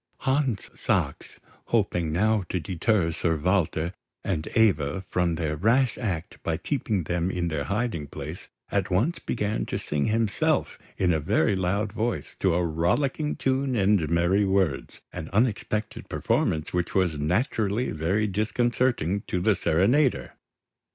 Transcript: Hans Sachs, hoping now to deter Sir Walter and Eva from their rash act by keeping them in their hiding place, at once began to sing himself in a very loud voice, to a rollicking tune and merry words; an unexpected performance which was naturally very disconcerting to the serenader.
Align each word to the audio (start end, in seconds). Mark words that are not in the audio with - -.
Hans 0.21 0.71
Sachs, 0.73 1.39
hoping 1.65 2.11
now 2.11 2.41
to 2.49 2.59
deter 2.59 3.11
Sir 3.11 3.35
Walter 3.37 3.93
and 4.23 4.47
Eva 4.55 5.01
from 5.07 5.35
their 5.35 5.55
rash 5.55 5.95
act 5.99 6.41
by 6.41 6.57
keeping 6.57 7.03
them 7.03 7.29
in 7.29 7.49
their 7.49 7.65
hiding 7.65 8.07
place, 8.07 8.47
at 8.71 8.89
once 8.89 9.19
began 9.19 9.63
to 9.67 9.77
sing 9.77 10.05
himself 10.05 10.79
in 10.97 11.13
a 11.13 11.19
very 11.19 11.55
loud 11.55 11.93
voice, 11.93 12.35
to 12.39 12.55
a 12.55 12.65
rollicking 12.65 13.35
tune 13.35 13.75
and 13.75 14.09
merry 14.09 14.43
words; 14.43 15.01
an 15.13 15.29
unexpected 15.33 16.09
performance 16.09 16.73
which 16.73 16.95
was 16.95 17.19
naturally 17.19 17.91
very 17.91 18.25
disconcerting 18.25 19.21
to 19.27 19.39
the 19.39 19.55
serenader. 19.55 20.33